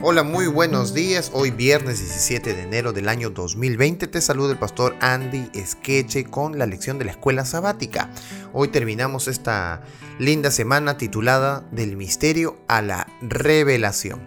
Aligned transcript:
Hola, 0.00 0.22
muy 0.22 0.46
buenos 0.46 0.94
días. 0.94 1.32
Hoy 1.34 1.50
viernes 1.50 1.98
17 1.98 2.54
de 2.54 2.62
enero 2.62 2.92
del 2.92 3.08
año 3.08 3.30
2020 3.30 4.06
te 4.06 4.20
saluda 4.20 4.52
el 4.52 4.58
pastor 4.58 4.94
Andy 5.00 5.50
Esqueche 5.54 6.22
con 6.22 6.56
la 6.56 6.66
lección 6.66 7.00
de 7.00 7.04
la 7.04 7.10
escuela 7.10 7.44
sabática. 7.44 8.08
Hoy 8.52 8.68
terminamos 8.68 9.26
esta 9.26 9.82
linda 10.20 10.52
semana 10.52 10.98
titulada 10.98 11.66
Del 11.72 11.96
misterio 11.96 12.58
a 12.68 12.80
la 12.80 13.08
revelación, 13.22 14.20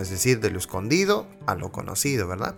es 0.00 0.10
decir, 0.10 0.38
de 0.38 0.50
lo 0.50 0.60
escondido 0.60 1.26
a 1.46 1.56
lo 1.56 1.72
conocido, 1.72 2.28
¿verdad? 2.28 2.54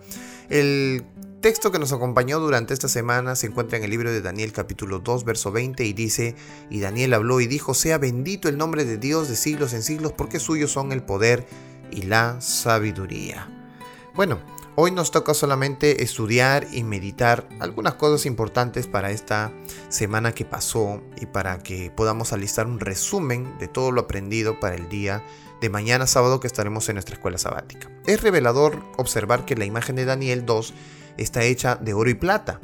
El 0.49 1.07
texto 1.41 1.71
que 1.71 1.79
nos 1.79 1.91
acompañó 1.91 2.39
durante 2.39 2.75
esta 2.75 2.87
semana 2.87 3.35
se 3.35 3.47
encuentra 3.47 3.79
en 3.79 3.83
el 3.83 3.89
libro 3.89 4.11
de 4.11 4.21
Daniel 4.21 4.51
capítulo 4.51 4.99
2 4.99 5.23
verso 5.23 5.51
20 5.51 5.85
y 5.85 5.93
dice, 5.93 6.35
y 6.69 6.81
Daniel 6.81 7.15
habló 7.15 7.41
y 7.41 7.47
dijo, 7.47 7.73
sea 7.73 7.97
bendito 7.97 8.47
el 8.47 8.59
nombre 8.59 8.85
de 8.85 8.97
Dios 8.97 9.27
de 9.27 9.35
siglos 9.35 9.73
en 9.73 9.81
siglos 9.81 10.13
porque 10.13 10.39
suyos 10.39 10.71
son 10.71 10.91
el 10.91 11.01
poder 11.01 11.47
y 11.91 12.03
la 12.03 12.39
sabiduría. 12.41 13.47
Bueno, 14.15 14.39
hoy 14.75 14.91
nos 14.91 15.11
toca 15.11 15.33
solamente 15.33 16.03
estudiar 16.03 16.67
y 16.71 16.83
meditar 16.83 17.47
algunas 17.59 17.95
cosas 17.95 18.25
importantes 18.25 18.87
para 18.87 19.11
esta 19.11 19.51
semana 19.89 20.33
que 20.33 20.45
pasó 20.45 21.01
y 21.19 21.25
para 21.25 21.59
que 21.59 21.91
podamos 21.91 22.33
alistar 22.33 22.67
un 22.67 22.79
resumen 22.79 23.57
de 23.59 23.67
todo 23.67 23.91
lo 23.91 24.01
aprendido 24.01 24.59
para 24.59 24.75
el 24.75 24.89
día 24.89 25.23
de 25.61 25.69
mañana 25.69 26.07
sábado 26.07 26.39
que 26.39 26.47
estaremos 26.47 26.87
en 26.89 26.95
nuestra 26.95 27.15
escuela 27.15 27.37
sabática. 27.37 27.89
Es 28.05 28.21
revelador 28.21 28.81
observar 28.97 29.45
que 29.45 29.55
la 29.55 29.65
imagen 29.65 29.95
de 29.95 30.05
Daniel 30.05 30.45
2 30.45 30.73
está 31.17 31.43
hecha 31.43 31.75
de 31.75 31.93
oro 31.93 32.09
y 32.09 32.15
plata, 32.15 32.59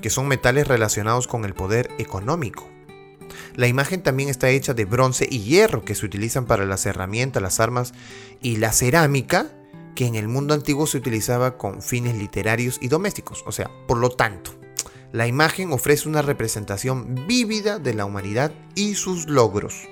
que 0.00 0.10
son 0.10 0.28
metales 0.28 0.68
relacionados 0.68 1.26
con 1.26 1.44
el 1.44 1.54
poder 1.54 1.90
económico. 1.98 2.71
La 3.54 3.68
imagen 3.68 4.02
también 4.02 4.28
está 4.28 4.48
hecha 4.48 4.74
de 4.74 4.84
bronce 4.84 5.28
y 5.30 5.40
hierro 5.40 5.84
que 5.84 5.94
se 5.94 6.06
utilizan 6.06 6.46
para 6.46 6.64
las 6.64 6.86
herramientas, 6.86 7.42
las 7.42 7.60
armas 7.60 7.92
y 8.40 8.56
la 8.56 8.72
cerámica 8.72 9.52
que 9.94 10.06
en 10.06 10.14
el 10.14 10.28
mundo 10.28 10.54
antiguo 10.54 10.86
se 10.86 10.98
utilizaba 10.98 11.58
con 11.58 11.82
fines 11.82 12.16
literarios 12.16 12.78
y 12.80 12.88
domésticos. 12.88 13.44
O 13.46 13.52
sea, 13.52 13.70
por 13.86 13.98
lo 13.98 14.10
tanto, 14.10 14.52
la 15.12 15.26
imagen 15.26 15.72
ofrece 15.72 16.08
una 16.08 16.22
representación 16.22 17.26
vívida 17.26 17.78
de 17.78 17.92
la 17.92 18.06
humanidad 18.06 18.52
y 18.74 18.94
sus 18.94 19.28
logros. 19.28 19.88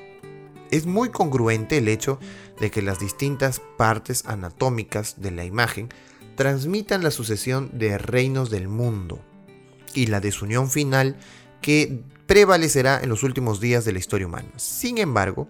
Es 0.71 0.87
muy 0.87 1.11
congruente 1.11 1.79
el 1.79 1.89
hecho 1.89 2.19
de 2.61 2.71
que 2.71 2.81
las 2.81 2.99
distintas 2.99 3.61
partes 3.77 4.25
anatómicas 4.27 5.21
de 5.21 5.33
la 5.33 5.45
imagen 5.45 5.89
transmitan 6.37 7.03
la 7.03 7.11
sucesión 7.11 7.71
de 7.75 7.99
reinos 7.99 8.51
del 8.51 8.69
mundo 8.69 9.21
y 9.95 10.07
la 10.07 10.21
desunión 10.21 10.71
final 10.71 11.17
que 11.61 12.03
prevalecerá 12.27 13.01
en 13.03 13.09
los 13.09 13.23
últimos 13.23 13.61
días 13.61 13.85
de 13.85 13.93
la 13.93 13.99
historia 13.99 14.27
humana. 14.27 14.49
Sin 14.57 14.99
embargo, 14.99 15.49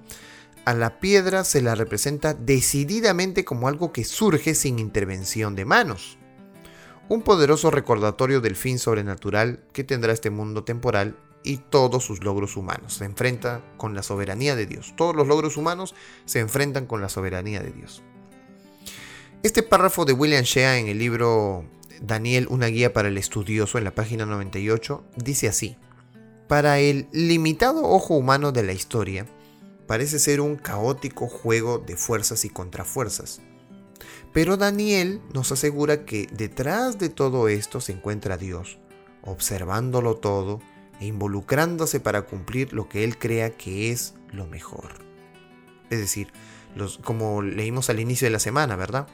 a 0.64 0.74
la 0.74 1.00
piedra 1.00 1.44
se 1.44 1.62
la 1.62 1.74
representa 1.74 2.34
decididamente 2.34 3.44
como 3.44 3.68
algo 3.68 3.92
que 3.92 4.04
surge 4.04 4.54
sin 4.54 4.78
intervención 4.78 5.54
de 5.54 5.64
manos. 5.64 6.18
Un 7.08 7.22
poderoso 7.22 7.70
recordatorio 7.70 8.40
del 8.40 8.56
fin 8.56 8.78
sobrenatural 8.78 9.64
que 9.72 9.84
tendrá 9.84 10.12
este 10.12 10.30
mundo 10.30 10.64
temporal 10.64 11.16
y 11.42 11.56
todos 11.56 12.04
sus 12.04 12.22
logros 12.22 12.56
humanos. 12.56 12.94
Se 12.94 13.04
enfrenta 13.04 13.62
con 13.76 13.94
la 13.94 14.02
soberanía 14.02 14.54
de 14.54 14.66
Dios. 14.66 14.94
Todos 14.96 15.16
los 15.16 15.26
logros 15.26 15.56
humanos 15.56 15.94
se 16.24 16.40
enfrentan 16.40 16.86
con 16.86 17.00
la 17.00 17.08
soberanía 17.08 17.60
de 17.60 17.72
Dios. 17.72 18.02
Este 19.42 19.62
párrafo 19.62 20.04
de 20.04 20.12
William 20.12 20.44
Shea 20.44 20.78
en 20.78 20.88
el 20.88 20.98
libro 20.98 21.64
Daniel, 22.00 22.46
una 22.50 22.66
guía 22.66 22.92
para 22.92 23.08
el 23.08 23.18
estudioso, 23.18 23.78
en 23.78 23.84
la 23.84 23.94
página 23.94 24.26
98, 24.26 25.02
dice 25.16 25.48
así. 25.48 25.76
Para 26.50 26.80
el 26.80 27.06
limitado 27.12 27.84
ojo 27.84 28.16
humano 28.16 28.50
de 28.50 28.64
la 28.64 28.72
historia, 28.72 29.24
parece 29.86 30.18
ser 30.18 30.40
un 30.40 30.56
caótico 30.56 31.28
juego 31.28 31.78
de 31.78 31.96
fuerzas 31.96 32.44
y 32.44 32.50
contrafuerzas. 32.50 33.40
Pero 34.32 34.56
Daniel 34.56 35.20
nos 35.32 35.52
asegura 35.52 36.04
que 36.04 36.26
detrás 36.32 36.98
de 36.98 37.08
todo 37.08 37.46
esto 37.46 37.80
se 37.80 37.92
encuentra 37.92 38.36
Dios, 38.36 38.80
observándolo 39.22 40.16
todo 40.16 40.60
e 40.98 41.06
involucrándose 41.06 42.00
para 42.00 42.22
cumplir 42.22 42.72
lo 42.72 42.88
que 42.88 43.04
Él 43.04 43.16
crea 43.16 43.50
que 43.50 43.92
es 43.92 44.14
lo 44.32 44.48
mejor. 44.48 44.94
Es 45.88 46.00
decir, 46.00 46.32
como 47.04 47.42
leímos 47.42 47.90
al 47.90 48.00
inicio 48.00 48.26
de 48.26 48.32
la 48.32 48.40
semana, 48.40 48.74
¿verdad? 48.74 49.06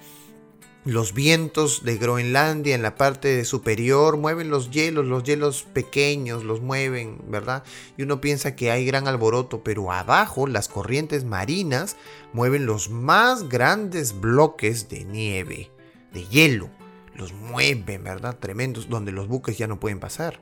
Los 0.86 1.14
vientos 1.14 1.82
de 1.82 1.97
Groenlandia 1.97 2.76
en 2.76 2.82
la 2.82 2.94
parte 2.94 3.44
superior 3.44 4.19
mueven 4.19 4.50
los 4.50 4.70
hielos, 4.70 5.04
los 5.04 5.24
hielos 5.24 5.66
pequeños 5.72 6.44
los 6.44 6.60
mueven, 6.60 7.19
¿verdad? 7.26 7.64
Y 7.97 8.04
uno 8.04 8.20
piensa 8.20 8.54
que 8.54 8.70
hay 8.70 8.86
gran 8.86 9.08
alboroto, 9.08 9.64
pero 9.64 9.91
abajo 9.91 10.47
las 10.47 10.69
corrientes 10.69 11.24
marinas 11.24 11.97
mueven 12.32 12.66
los 12.66 12.88
más 12.88 13.48
grandes 13.48 14.20
bloques 14.20 14.88
de 14.88 15.04
nieve, 15.04 15.72
de 16.12 16.24
hielo. 16.26 16.70
Los 17.16 17.32
mueven, 17.32 18.04
¿verdad? 18.04 18.38
Tremendos, 18.38 18.88
donde 18.88 19.10
los 19.10 19.26
buques 19.26 19.58
ya 19.58 19.66
no 19.66 19.80
pueden 19.80 19.98
pasar. 19.98 20.38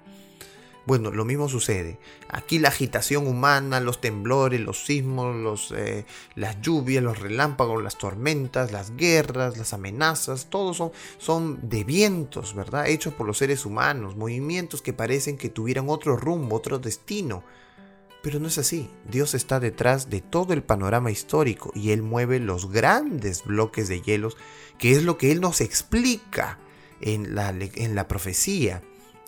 Bueno, 0.87 1.11
lo 1.11 1.25
mismo 1.25 1.49
sucede. 1.49 1.99
Aquí 2.29 2.59
la 2.59 2.69
agitación 2.69 3.27
humana, 3.27 3.81
los 3.81 4.03
temblores, 4.03 4.61
los 4.61 4.85
sismos, 4.85 5.73
eh, 5.75 6.05
las 6.35 6.61
lluvias, 6.61 7.03
los 7.03 7.21
relámpagos, 7.21 7.83
las 7.83 7.97
tormentas, 7.97 8.71
las 8.71 8.95
guerras, 8.95 9.57
las 9.57 9.73
amenazas, 9.73 10.49
todos 10.51 10.77
son, 10.77 10.93
son 11.17 11.59
de 11.71 11.85
vientos, 11.85 12.55
¿verdad? 12.55 12.87
Hechos 12.89 13.15
por 13.15 13.27
los 13.27 13.39
seres 13.39 13.65
humanos, 13.65 14.17
movimientos 14.17 14.83
que 14.83 14.93
parecen 14.93 15.39
que 15.39 15.49
tuvieran 15.49 15.89
otro 15.89 16.17
rumbo, 16.17 16.57
otro 16.57 16.79
destino. 16.79 17.45
Pero 18.23 18.39
no 18.39 18.49
es 18.49 18.59
así. 18.59 18.91
Dios 19.11 19.35
está 19.35 19.61
detrás 19.61 20.11
de 20.11 20.21
todo 20.21 20.53
el 20.53 20.63
panorama 20.63 21.11
histórico 21.11 21.73
y 21.75 21.93
Él 21.93 22.03
mueve 22.03 22.41
los 22.41 22.71
grandes 22.71 23.45
bloques 23.45 23.89
de 23.89 24.03
hielos, 24.03 24.37
que 24.79 24.93
es 24.93 25.03
lo 25.03 25.17
que 25.17 25.33
Él 25.33 25.41
nos 25.41 25.63
explica 25.63 26.59
en 27.01 27.35
la, 27.35 27.51
en 27.51 27.95
la 27.95 28.07
profecía 28.07 28.83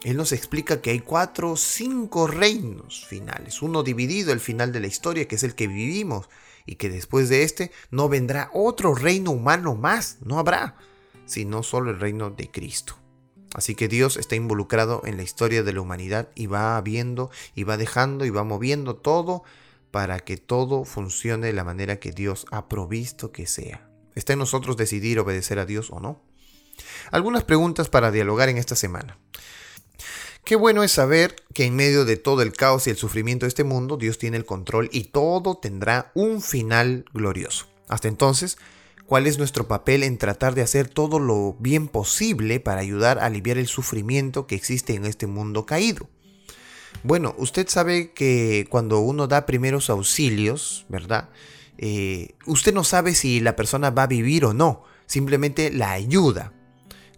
él 0.04 0.16
nos 0.16 0.32
explica 0.32 0.80
que 0.80 0.90
hay 0.90 1.00
cuatro 1.00 1.52
o 1.52 1.56
cinco 1.56 2.26
reinos 2.26 3.04
finales, 3.06 3.62
uno 3.62 3.82
dividido 3.82 4.32
el 4.32 4.40
final 4.40 4.72
de 4.72 4.80
la 4.80 4.86
historia, 4.86 5.26
que 5.26 5.36
es 5.36 5.42
el 5.42 5.54
que 5.54 5.66
vivimos, 5.66 6.28
y 6.66 6.76
que 6.76 6.90
después 6.90 7.28
de 7.28 7.44
este 7.44 7.70
no 7.90 8.08
vendrá 8.08 8.50
otro 8.52 8.94
reino 8.94 9.30
humano 9.30 9.74
más, 9.74 10.18
no 10.22 10.38
habrá, 10.38 10.76
sino 11.24 11.62
solo 11.62 11.90
el 11.90 12.00
reino 12.00 12.30
de 12.30 12.50
Cristo. 12.50 12.98
Así 13.54 13.74
que 13.74 13.88
Dios 13.88 14.16
está 14.16 14.34
involucrado 14.34 15.02
en 15.06 15.16
la 15.16 15.22
historia 15.22 15.62
de 15.62 15.72
la 15.72 15.80
humanidad 15.80 16.28
y 16.34 16.46
va 16.46 16.78
viendo 16.82 17.30
y 17.54 17.64
va 17.64 17.76
dejando 17.76 18.26
y 18.26 18.30
va 18.30 18.44
moviendo 18.44 18.96
todo 18.96 19.44
para 19.90 20.18
que 20.20 20.36
todo 20.36 20.84
funcione 20.84 21.46
de 21.46 21.52
la 21.52 21.64
manera 21.64 21.98
que 21.98 22.10
Dios 22.10 22.44
ha 22.50 22.68
provisto 22.68 23.32
que 23.32 23.46
sea. 23.46 23.88
Está 24.14 24.34
en 24.34 24.40
nosotros 24.40 24.76
decidir 24.76 25.18
obedecer 25.20 25.58
a 25.58 25.66
Dios 25.66 25.90
o 25.90 26.00
no. 26.00 26.22
Algunas 27.10 27.44
preguntas 27.44 27.88
para 27.88 28.10
dialogar 28.10 28.48
en 28.48 28.58
esta 28.58 28.76
semana. 28.76 29.18
Qué 30.46 30.54
bueno 30.54 30.84
es 30.84 30.92
saber 30.92 31.34
que 31.54 31.64
en 31.64 31.74
medio 31.74 32.04
de 32.04 32.16
todo 32.16 32.40
el 32.40 32.52
caos 32.52 32.86
y 32.86 32.90
el 32.90 32.96
sufrimiento 32.96 33.46
de 33.46 33.48
este 33.48 33.64
mundo, 33.64 33.96
Dios 33.96 34.16
tiene 34.16 34.36
el 34.36 34.44
control 34.44 34.88
y 34.92 35.06
todo 35.06 35.56
tendrá 35.56 36.12
un 36.14 36.40
final 36.40 37.04
glorioso. 37.12 37.66
Hasta 37.88 38.06
entonces, 38.06 38.56
¿cuál 39.06 39.26
es 39.26 39.38
nuestro 39.38 39.66
papel 39.66 40.04
en 40.04 40.18
tratar 40.18 40.54
de 40.54 40.62
hacer 40.62 40.88
todo 40.88 41.18
lo 41.18 41.56
bien 41.58 41.88
posible 41.88 42.60
para 42.60 42.80
ayudar 42.80 43.18
a 43.18 43.24
aliviar 43.24 43.58
el 43.58 43.66
sufrimiento 43.66 44.46
que 44.46 44.54
existe 44.54 44.94
en 44.94 45.04
este 45.04 45.26
mundo 45.26 45.66
caído? 45.66 46.08
Bueno, 47.02 47.34
usted 47.38 47.66
sabe 47.66 48.12
que 48.12 48.68
cuando 48.70 49.00
uno 49.00 49.26
da 49.26 49.46
primeros 49.46 49.90
auxilios, 49.90 50.86
¿verdad? 50.88 51.28
Eh, 51.76 52.36
usted 52.46 52.72
no 52.72 52.84
sabe 52.84 53.16
si 53.16 53.40
la 53.40 53.56
persona 53.56 53.90
va 53.90 54.04
a 54.04 54.06
vivir 54.06 54.44
o 54.44 54.54
no, 54.54 54.84
simplemente 55.06 55.72
la 55.72 55.90
ayuda. 55.90 56.52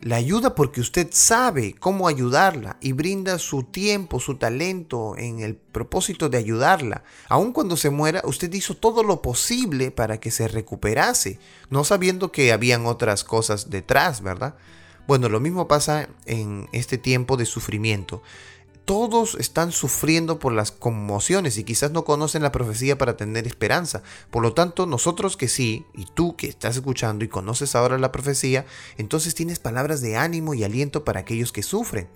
La 0.01 0.15
ayuda 0.15 0.55
porque 0.55 0.81
usted 0.81 1.09
sabe 1.11 1.75
cómo 1.75 2.07
ayudarla 2.07 2.77
y 2.81 2.93
brinda 2.93 3.39
su 3.39 3.65
tiempo, 3.65 4.21
su 4.21 4.37
talento 4.37 5.17
en 5.19 5.41
el 5.41 5.57
propósito 5.57 6.29
de 6.29 6.39
ayudarla. 6.39 7.03
Aun 7.29 7.53
cuando 7.53 7.77
se 7.77 7.91
muera, 7.91 8.23
usted 8.25 8.53
hizo 8.53 8.77
todo 8.77 9.03
lo 9.03 9.23
posible 9.23 9.91
para 9.91 10.21
que 10.21 10.31
se 10.31 10.47
recuperase, 10.47 11.41
no 11.69 11.83
sabiendo 11.83 12.31
que 12.31 12.53
habían 12.53 12.87
otras 12.87 13.25
cosas 13.25 13.71
detrás, 13.71 14.23
¿verdad? 14.23 14.55
Bueno, 15.09 15.29
lo 15.29 15.41
mismo 15.41 15.67
pasa 15.67 16.09
en 16.27 16.69
este 16.73 16.97
tiempo 16.97 17.37
de 17.37 17.47
sufrimiento 17.47 18.23
todos 18.89 19.35
están 19.35 19.71
sufriendo 19.71 20.39
por 20.39 20.55
las 20.55 20.73
conmociones 20.73 21.59
y 21.59 21.65
quizás 21.65 21.91
no 21.91 22.07
conocen 22.07 22.43
la 22.43 22.53
profecía 22.53 22.97
para 22.97 23.19
tener 23.19 23.47
esperanza. 23.47 24.03
Por 24.31 24.43
lo 24.43 24.55
tanto, 24.55 24.87
nosotros 24.87 25.37
que 25.37 25.47
sí, 25.47 25.85
y 25.93 26.07
tú 26.07 26.37
que 26.37 26.49
estás 26.49 26.77
escuchando 26.77 27.23
y 27.23 27.29
conoces 27.29 27.75
ahora 27.75 27.99
la 27.99 28.13
profecía, 28.13 28.65
entonces 28.97 29.35
tienes 29.35 29.59
palabras 29.59 30.01
de 30.01 30.17
ánimo 30.17 30.55
y 30.55 30.65
aliento 30.65 31.05
para 31.05 31.21
aquellos 31.21 31.53
que 31.53 31.63
sufren. 31.63 32.09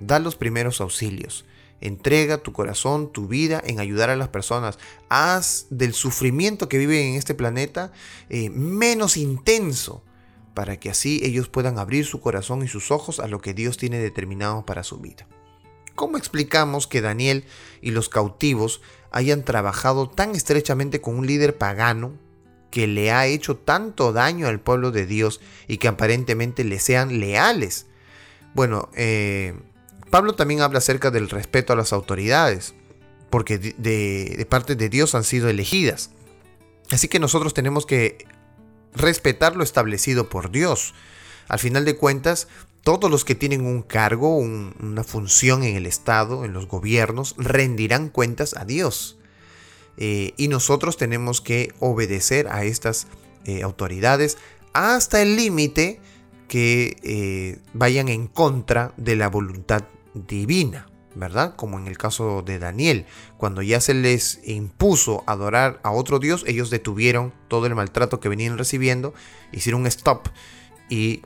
Da 0.00 0.18
los 0.18 0.36
primeros 0.36 0.82
auxilios. 0.82 1.46
Entrega 1.80 2.36
tu 2.36 2.52
corazón, 2.52 3.10
tu 3.10 3.26
vida 3.26 3.62
en 3.64 3.80
ayudar 3.80 4.10
a 4.10 4.16
las 4.16 4.28
personas. 4.28 4.78
Haz 5.08 5.64
del 5.70 5.94
sufrimiento 5.94 6.68
que 6.68 6.76
viven 6.76 7.06
en 7.06 7.14
este 7.14 7.34
planeta 7.34 7.90
eh, 8.28 8.50
menos 8.50 9.16
intenso 9.16 10.02
para 10.52 10.78
que 10.78 10.90
así 10.90 11.22
ellos 11.24 11.48
puedan 11.48 11.78
abrir 11.78 12.04
su 12.04 12.20
corazón 12.20 12.62
y 12.62 12.68
sus 12.68 12.90
ojos 12.90 13.18
a 13.18 13.28
lo 13.28 13.40
que 13.40 13.54
Dios 13.54 13.78
tiene 13.78 13.96
determinado 13.96 14.66
para 14.66 14.82
su 14.82 14.98
vida. 14.98 15.26
¿Cómo 15.98 16.16
explicamos 16.16 16.86
que 16.86 17.00
Daniel 17.00 17.44
y 17.82 17.90
los 17.90 18.08
cautivos 18.08 18.80
hayan 19.10 19.42
trabajado 19.42 20.08
tan 20.08 20.36
estrechamente 20.36 21.00
con 21.00 21.18
un 21.18 21.26
líder 21.26 21.58
pagano 21.58 22.12
que 22.70 22.86
le 22.86 23.10
ha 23.10 23.26
hecho 23.26 23.56
tanto 23.56 24.12
daño 24.12 24.46
al 24.46 24.60
pueblo 24.60 24.92
de 24.92 25.06
Dios 25.06 25.40
y 25.66 25.78
que 25.78 25.88
aparentemente 25.88 26.62
le 26.62 26.78
sean 26.78 27.18
leales. 27.18 27.86
Bueno, 28.54 28.90
eh, 28.94 29.58
Pablo 30.08 30.36
también 30.36 30.60
habla 30.60 30.78
acerca 30.78 31.10
del 31.10 31.28
respeto 31.28 31.72
a 31.72 31.76
las 31.76 31.92
autoridades, 31.92 32.74
porque 33.28 33.58
de 33.58 34.46
parte 34.48 34.76
de 34.76 34.88
Dios 34.88 35.16
han 35.16 35.24
sido 35.24 35.48
elegidas. 35.48 36.10
Así 36.92 37.08
que 37.08 37.18
nosotros 37.18 37.54
tenemos 37.54 37.86
que 37.86 38.24
respetar 38.94 39.56
lo 39.56 39.64
establecido 39.64 40.28
por 40.28 40.52
Dios. 40.52 40.94
Al 41.48 41.58
final 41.58 41.84
de 41.84 41.96
cuentas, 41.96 42.46
todos 42.82 43.10
los 43.10 43.24
que 43.24 43.34
tienen 43.34 43.66
un 43.66 43.82
cargo, 43.82 44.36
una 44.36 45.04
función 45.04 45.62
en 45.62 45.76
el 45.76 45.86
Estado, 45.86 46.44
en 46.44 46.52
los 46.52 46.68
gobiernos, 46.68 47.34
rendirán 47.36 48.08
cuentas 48.08 48.54
a 48.56 48.64
Dios. 48.64 49.18
Eh, 49.96 50.32
y 50.36 50.48
nosotros 50.48 50.96
tenemos 50.96 51.40
que 51.40 51.74
obedecer 51.80 52.48
a 52.48 52.64
estas 52.64 53.08
eh, 53.44 53.62
autoridades 53.62 54.38
hasta 54.72 55.20
el 55.22 55.36
límite 55.36 56.00
que 56.46 56.96
eh, 57.02 57.58
vayan 57.74 58.08
en 58.08 58.28
contra 58.28 58.92
de 58.96 59.16
la 59.16 59.28
voluntad 59.28 59.84
divina. 60.14 60.86
¿verdad? 61.14 61.56
Como 61.56 61.78
en 61.78 61.88
el 61.88 61.98
caso 61.98 62.42
de 62.42 62.60
Daniel, 62.60 63.06
cuando 63.38 63.60
ya 63.60 63.80
se 63.80 63.92
les 63.92 64.40
impuso 64.44 65.24
adorar 65.26 65.80
a 65.82 65.90
otro 65.90 66.20
Dios, 66.20 66.44
ellos 66.46 66.70
detuvieron 66.70 67.32
todo 67.48 67.66
el 67.66 67.74
maltrato 67.74 68.20
que 68.20 68.28
venían 68.28 68.56
recibiendo, 68.56 69.14
hicieron 69.50 69.80
un 69.80 69.88
stop 69.88 70.28
y 70.88 71.18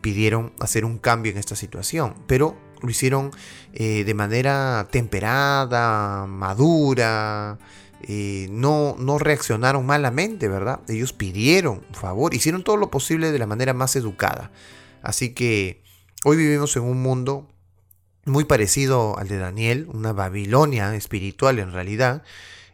pidieron 0.00 0.52
hacer 0.60 0.84
un 0.84 0.98
cambio 0.98 1.32
en 1.32 1.38
esta 1.38 1.56
situación, 1.56 2.14
pero 2.26 2.56
lo 2.80 2.90
hicieron 2.90 3.30
eh, 3.72 4.04
de 4.04 4.14
manera 4.14 4.86
temperada, 4.90 6.26
madura, 6.26 7.58
eh, 8.02 8.46
no, 8.50 8.96
no 8.98 9.18
reaccionaron 9.18 9.84
malamente, 9.84 10.48
¿verdad? 10.48 10.80
Ellos 10.88 11.12
pidieron 11.12 11.82
favor, 11.92 12.34
hicieron 12.34 12.62
todo 12.62 12.76
lo 12.76 12.90
posible 12.90 13.32
de 13.32 13.38
la 13.38 13.46
manera 13.46 13.74
más 13.74 13.96
educada. 13.96 14.52
Así 15.02 15.34
que 15.34 15.82
hoy 16.24 16.36
vivimos 16.36 16.76
en 16.76 16.84
un 16.84 17.02
mundo 17.02 17.48
muy 18.24 18.44
parecido 18.44 19.18
al 19.18 19.28
de 19.28 19.38
Daniel, 19.38 19.88
una 19.92 20.12
Babilonia 20.12 20.94
espiritual 20.94 21.58
en 21.58 21.72
realidad, 21.72 22.22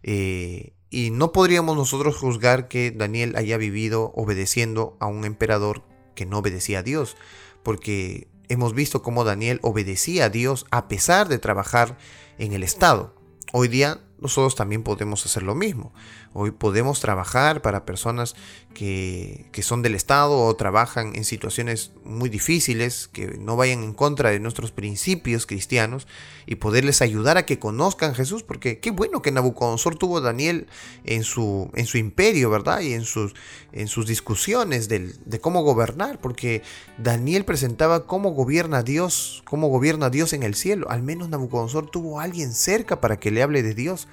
eh, 0.02 0.73
y 0.91 1.11
no 1.11 1.32
podríamos 1.32 1.76
nosotros 1.76 2.17
juzgar 2.17 2.69
que 2.69 2.91
Daniel 2.91 3.35
haya 3.37 3.56
vivido 3.56 4.12
obedeciendo 4.14 4.96
a 5.00 5.06
un 5.06 5.25
emperador 5.25 5.82
que 6.14 6.26
no 6.26 6.38
obedecía 6.38 6.81
a 6.81 6.82
Dios, 6.82 7.16
porque 7.62 8.28
hemos 8.49 8.75
visto 8.75 9.02
cómo 9.02 9.25
Daniel 9.25 9.58
obedecía 9.62 10.26
a 10.26 10.31
Dios 10.31 10.66
a 10.70 10.88
pesar 10.88 11.28
de 11.28 11.38
trabajar 11.38 11.96
en 12.38 12.52
el 12.52 12.62
Estado. 12.62 13.14
Hoy 13.52 13.69
día 13.69 14.00
nosotros 14.20 14.55
también 14.55 14.82
podemos 14.82 15.25
hacer 15.26 15.43
lo 15.43 15.55
mismo. 15.55 15.93
Hoy 16.32 16.50
podemos 16.50 17.00
trabajar 17.00 17.62
para 17.62 17.84
personas 17.84 18.34
que, 18.75 19.46
son 19.62 19.82
del 19.82 19.94
Estado 19.94 20.38
o 20.38 20.55
trabajan 20.56 21.14
en 21.14 21.25
situaciones 21.25 21.93
muy 22.05 22.28
difíciles, 22.28 23.08
que 23.08 23.38
no 23.38 23.56
vayan 23.56 23.82
en 23.82 23.94
contra 23.94 24.31
de 24.31 24.40
nuestros 24.40 24.72
principios 24.72 25.46
cristianos 25.46 26.06
y 26.46 26.56
poderles 26.56 27.02
ayudar 27.02 27.38
a 27.38 27.46
que 27.46 27.58
conozcan 27.58 28.12
a 28.12 28.14
Jesús, 28.14 28.43
porque 28.43 28.78
qué 28.78 28.90
bueno 28.90 29.22
que 29.22 29.31
Nabucodonosor 29.31 29.96
tuvo 29.96 30.19
a 30.19 30.20
Daniel 30.20 30.67
en 31.05 31.25
su, 31.25 31.70
en 31.75 31.87
su 31.87 31.99
imperio, 31.99 32.50
¿verdad? 32.50 32.81
Y 32.81 32.93
en 32.94 33.05
sus, 33.05 33.34
en 33.72 33.88
sus 33.88 34.06
discusiones 34.06 34.88
de 34.88 35.40
cómo 35.40 35.62
gobernar, 35.62 36.20
porque 36.20 36.62
Daniel 36.99 37.44
presentaba 37.44 38.06
cómo 38.06 38.31
gobierna 38.31 38.82
Dios, 38.82 39.43
cómo 39.44 39.69
gobierna 39.69 40.10
Dios 40.10 40.32
en 40.32 40.43
el 40.43 40.55
cielo. 40.55 40.90
Al 40.90 41.02
menos 41.02 41.28
Nabucodonosor 41.28 41.90
tuvo 41.90 42.20
a 42.20 42.25
alguien 42.25 42.52
cerca 42.52 43.00
para 43.00 43.19
que 43.19 43.31
le 43.31 43.43
hable 43.43 43.62
de 43.62 43.75
Dios. 43.75 44.08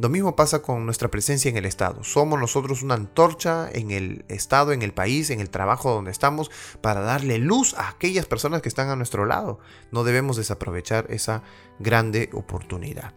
Lo 0.00 0.08
mismo 0.08 0.34
pasa 0.34 0.62
con 0.62 0.86
nuestra 0.86 1.10
presencia 1.10 1.50
en 1.50 1.58
el 1.58 1.66
Estado. 1.66 2.02
Somos 2.04 2.40
nosotros 2.40 2.82
una 2.82 2.94
antorcha 2.94 3.68
en 3.70 3.90
el 3.90 4.24
Estado, 4.28 4.72
en 4.72 4.80
el 4.80 4.94
país, 4.94 5.28
en 5.28 5.40
el 5.40 5.50
trabajo 5.50 5.92
donde 5.92 6.10
estamos, 6.10 6.50
para 6.80 7.02
darle 7.02 7.36
luz 7.36 7.74
a 7.74 7.90
aquellas 7.90 8.24
personas 8.24 8.62
que 8.62 8.70
están 8.70 8.88
a 8.88 8.96
nuestro 8.96 9.26
lado. 9.26 9.58
No 9.92 10.02
debemos 10.02 10.38
desaprovechar 10.38 11.04
esa 11.10 11.42
grande 11.80 12.30
oportunidad. 12.32 13.12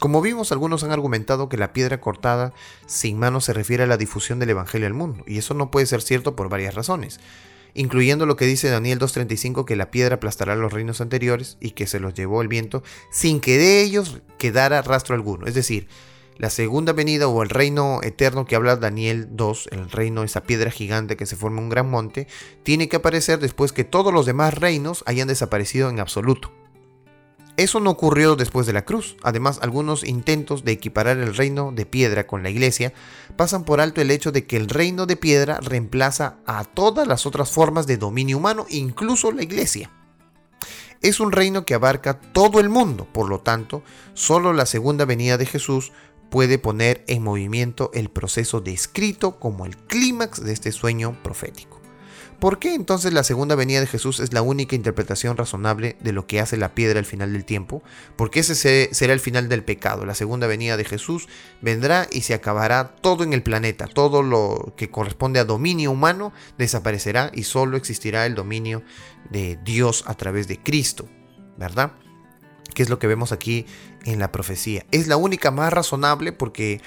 Como 0.00 0.20
vimos, 0.20 0.52
algunos 0.52 0.84
han 0.84 0.92
argumentado 0.92 1.48
que 1.48 1.56
la 1.56 1.72
piedra 1.72 1.98
cortada 1.98 2.52
sin 2.84 3.18
mano 3.18 3.40
se 3.40 3.54
refiere 3.54 3.84
a 3.84 3.86
la 3.86 3.96
difusión 3.96 4.38
del 4.38 4.50
Evangelio 4.50 4.86
al 4.86 4.92
mundo, 4.92 5.24
y 5.26 5.38
eso 5.38 5.54
no 5.54 5.70
puede 5.70 5.86
ser 5.86 6.02
cierto 6.02 6.36
por 6.36 6.50
varias 6.50 6.74
razones, 6.74 7.20
incluyendo 7.72 8.26
lo 8.26 8.36
que 8.36 8.44
dice 8.44 8.68
Daniel 8.68 8.98
2.35, 8.98 9.64
que 9.64 9.76
la 9.76 9.90
piedra 9.90 10.16
aplastará 10.16 10.56
los 10.56 10.74
reinos 10.74 11.00
anteriores 11.00 11.56
y 11.58 11.70
que 11.70 11.86
se 11.86 12.00
los 12.00 12.12
llevó 12.12 12.42
el 12.42 12.48
viento 12.48 12.82
sin 13.10 13.40
que 13.40 13.56
de 13.56 13.80
ellos 13.80 14.20
quedara 14.36 14.82
rastro 14.82 15.14
alguno. 15.14 15.46
Es 15.46 15.54
decir, 15.54 15.88
la 16.38 16.50
segunda 16.50 16.92
venida 16.92 17.26
o 17.28 17.42
el 17.42 17.50
reino 17.50 18.00
eterno 18.02 18.46
que 18.46 18.56
habla 18.56 18.76
Daniel 18.76 19.28
2, 19.32 19.68
el 19.72 19.90
reino, 19.90 20.22
esa 20.22 20.44
piedra 20.44 20.70
gigante 20.70 21.16
que 21.16 21.26
se 21.26 21.36
forma 21.36 21.60
un 21.60 21.68
gran 21.68 21.90
monte, 21.90 22.28
tiene 22.62 22.88
que 22.88 22.96
aparecer 22.96 23.40
después 23.40 23.72
que 23.72 23.84
todos 23.84 24.14
los 24.14 24.24
demás 24.24 24.54
reinos 24.54 25.02
hayan 25.06 25.28
desaparecido 25.28 25.90
en 25.90 25.98
absoluto. 25.98 26.52
Eso 27.56 27.80
no 27.80 27.90
ocurrió 27.90 28.36
después 28.36 28.68
de 28.68 28.72
la 28.72 28.84
cruz. 28.84 29.16
Además, 29.24 29.58
algunos 29.62 30.04
intentos 30.04 30.64
de 30.64 30.70
equiparar 30.70 31.18
el 31.18 31.34
reino 31.34 31.72
de 31.72 31.86
piedra 31.86 32.24
con 32.24 32.44
la 32.44 32.50
iglesia 32.50 32.92
pasan 33.34 33.64
por 33.64 33.80
alto 33.80 34.00
el 34.00 34.12
hecho 34.12 34.30
de 34.30 34.46
que 34.46 34.56
el 34.56 34.68
reino 34.68 35.06
de 35.06 35.16
piedra 35.16 35.58
reemplaza 35.60 36.36
a 36.46 36.62
todas 36.62 37.08
las 37.08 37.26
otras 37.26 37.50
formas 37.50 37.88
de 37.88 37.96
dominio 37.96 38.36
humano, 38.36 38.64
incluso 38.68 39.32
la 39.32 39.42
iglesia. 39.42 39.90
Es 41.00 41.18
un 41.18 41.32
reino 41.32 41.64
que 41.64 41.74
abarca 41.74 42.20
todo 42.20 42.60
el 42.60 42.68
mundo, 42.68 43.08
por 43.12 43.28
lo 43.28 43.40
tanto, 43.40 43.82
solo 44.14 44.52
la 44.52 44.66
segunda 44.66 45.04
venida 45.04 45.36
de 45.36 45.46
Jesús 45.46 45.90
puede 46.30 46.58
poner 46.58 47.04
en 47.06 47.22
movimiento 47.22 47.90
el 47.94 48.10
proceso 48.10 48.60
descrito 48.60 49.38
como 49.38 49.66
el 49.66 49.76
clímax 49.76 50.42
de 50.42 50.52
este 50.52 50.72
sueño 50.72 51.22
profético. 51.22 51.78
¿Por 52.38 52.60
qué 52.60 52.74
entonces 52.74 53.12
la 53.12 53.24
segunda 53.24 53.56
venida 53.56 53.80
de 53.80 53.88
Jesús 53.88 54.20
es 54.20 54.32
la 54.32 54.42
única 54.42 54.76
interpretación 54.76 55.36
razonable 55.36 55.96
de 56.00 56.12
lo 56.12 56.28
que 56.28 56.38
hace 56.38 56.56
la 56.56 56.72
piedra 56.72 57.00
al 57.00 57.04
final 57.04 57.32
del 57.32 57.44
tiempo? 57.44 57.82
Porque 58.14 58.40
ese 58.40 58.54
será 58.94 59.12
el 59.12 59.18
final 59.18 59.48
del 59.48 59.64
pecado. 59.64 60.06
La 60.06 60.14
segunda 60.14 60.46
venida 60.46 60.76
de 60.76 60.84
Jesús 60.84 61.26
vendrá 61.62 62.06
y 62.12 62.20
se 62.20 62.34
acabará 62.34 62.94
todo 63.00 63.24
en 63.24 63.32
el 63.32 63.42
planeta. 63.42 63.88
Todo 63.88 64.22
lo 64.22 64.72
que 64.76 64.88
corresponde 64.88 65.40
a 65.40 65.44
dominio 65.44 65.90
humano 65.90 66.32
desaparecerá 66.58 67.32
y 67.34 67.42
solo 67.42 67.76
existirá 67.76 68.24
el 68.24 68.36
dominio 68.36 68.84
de 69.30 69.58
Dios 69.64 70.04
a 70.06 70.14
través 70.14 70.46
de 70.46 70.62
Cristo. 70.62 71.08
¿Verdad? 71.56 71.90
Que 72.74 72.82
es 72.82 72.88
lo 72.88 72.98
que 72.98 73.06
vemos 73.06 73.32
aquí 73.32 73.66
en 74.04 74.18
la 74.18 74.32
profecía. 74.32 74.84
Es 74.90 75.06
la 75.06 75.16
única 75.16 75.50
más 75.50 75.72
razonable 75.72 76.32
porque 76.32 76.80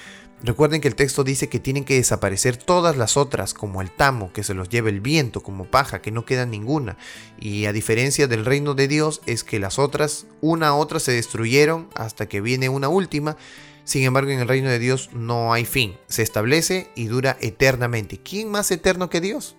recuerden 0.43 0.81
que 0.81 0.87
el 0.87 0.95
texto 0.95 1.23
dice 1.23 1.49
que 1.49 1.59
tienen 1.59 1.83
que 1.83 1.95
desaparecer 1.95 2.57
todas 2.57 2.97
las 2.97 3.17
otras, 3.17 3.53
como 3.53 3.81
el 3.81 3.91
tamo, 3.91 4.31
que 4.33 4.43
se 4.43 4.53
los 4.53 4.69
lleva 4.69 4.89
el 4.89 5.01
viento, 5.01 5.41
como 5.41 5.65
paja, 5.65 6.01
que 6.01 6.11
no 6.11 6.25
queda 6.25 6.45
ninguna. 6.45 6.97
Y 7.39 7.65
a 7.65 7.73
diferencia 7.73 8.27
del 8.27 8.45
reino 8.45 8.73
de 8.73 8.87
Dios, 8.87 9.21
es 9.25 9.43
que 9.43 9.59
las 9.59 9.79
otras, 9.79 10.25
una 10.41 10.69
a 10.69 10.75
otra, 10.75 10.99
se 10.99 11.11
destruyeron 11.11 11.89
hasta 11.95 12.27
que 12.27 12.41
viene 12.41 12.69
una 12.69 12.89
última. 12.89 13.37
Sin 13.83 14.03
embargo, 14.03 14.31
en 14.31 14.39
el 14.39 14.47
reino 14.47 14.69
de 14.69 14.79
Dios 14.79 15.09
no 15.13 15.53
hay 15.53 15.65
fin. 15.65 15.97
Se 16.07 16.21
establece 16.21 16.89
y 16.95 17.05
dura 17.05 17.37
eternamente. 17.41 18.19
¿Quién 18.19 18.49
más 18.49 18.71
eterno 18.71 19.09
que 19.09 19.21
Dios? 19.21 19.55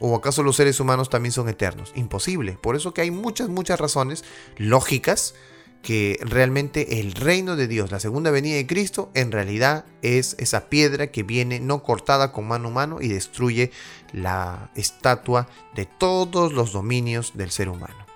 ¿O 0.00 0.14
acaso 0.14 0.42
los 0.42 0.56
seres 0.56 0.80
humanos 0.80 1.10
también 1.10 1.32
son 1.32 1.48
eternos? 1.48 1.92
Imposible. 1.94 2.58
Por 2.60 2.76
eso 2.76 2.94
que 2.94 3.00
hay 3.00 3.10
muchas, 3.10 3.48
muchas 3.48 3.80
razones 3.80 4.24
lógicas 4.56 5.34
que 5.82 6.18
realmente 6.22 7.00
el 7.00 7.12
reino 7.12 7.56
de 7.56 7.68
Dios, 7.68 7.90
la 7.90 8.00
segunda 8.00 8.30
venida 8.30 8.56
de 8.56 8.66
Cristo, 8.66 9.10
en 9.14 9.32
realidad 9.32 9.84
es 10.02 10.34
esa 10.38 10.68
piedra 10.68 11.08
que 11.08 11.22
viene 11.22 11.60
no 11.60 11.82
cortada 11.82 12.32
con 12.32 12.48
mano 12.48 12.68
humana 12.68 12.96
y 13.00 13.08
destruye 13.08 13.70
la 14.12 14.70
estatua 14.74 15.48
de 15.74 15.86
todos 15.86 16.52
los 16.52 16.72
dominios 16.72 17.32
del 17.36 17.50
ser 17.50 17.68
humano. 17.68 18.06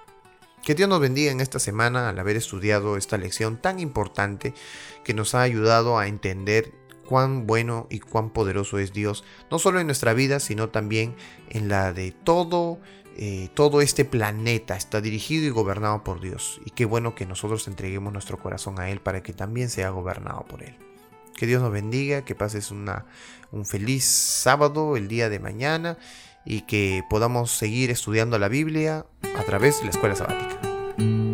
Que 0.62 0.77
Dios 0.77 0.89
nos 0.89 1.01
bendiga 1.01 1.33
en 1.33 1.41
esta 1.41 1.59
semana 1.59 2.09
al 2.09 2.19
haber 2.19 2.37
estudiado 2.37 2.97
esta 2.97 3.19
lección 3.19 3.61
tan 3.61 3.81
importante 3.81 4.55
que 5.03 5.12
nos 5.12 5.35
ha 5.35 5.43
ayudado 5.43 5.99
a 5.99 6.07
entender 6.07 6.73
cuán 7.12 7.47
bueno 7.47 7.88
y 7.90 8.00
cuán 8.00 8.31
poderoso 8.31 8.78
es 8.78 8.95
Dios, 8.95 9.23
no 9.50 9.59
solo 9.59 9.81
en 9.81 9.87
nuestra 9.87 10.14
vida, 10.14 10.40
sino 10.40 10.71
también 10.71 11.14
en 11.50 11.69
la 11.69 11.92
de 11.92 12.11
todo 12.11 12.78
eh, 13.19 13.50
todo 13.52 13.83
este 13.83 14.07
planeta 14.07 14.76
está 14.76 15.02
dirigido 15.02 15.45
y 15.45 15.50
gobernado 15.50 16.02
por 16.04 16.23
Dios. 16.23 16.59
Y 16.64 16.71
qué 16.71 16.87
bueno 16.87 17.14
que 17.14 17.26
nosotros 17.26 17.69
entreguemos 17.69 18.14
nuestro 18.14 18.38
corazón 18.38 18.81
a 18.81 18.88
Él 18.88 19.02
para 19.02 19.23
que 19.23 19.35
también 19.35 19.69
sea 19.69 19.90
gobernado 19.90 20.47
por 20.47 20.62
Él. 20.62 20.75
Que 21.37 21.45
Dios 21.45 21.61
nos 21.61 21.71
bendiga, 21.71 22.25
que 22.25 22.35
pases 22.35 22.71
una, 22.71 23.04
un 23.50 23.66
feliz 23.66 24.07
sábado 24.07 24.97
el 24.97 25.07
día 25.07 25.28
de 25.28 25.38
mañana 25.38 25.99
y 26.47 26.62
que 26.62 27.04
podamos 27.11 27.50
seguir 27.50 27.90
estudiando 27.90 28.38
la 28.38 28.49
Biblia 28.49 29.04
a 29.37 29.42
través 29.42 29.81
de 29.81 29.85
la 29.85 29.90
escuela 29.90 30.16
sabática. 30.16 31.32